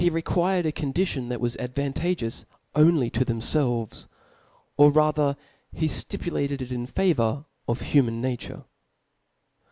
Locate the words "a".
0.65-0.71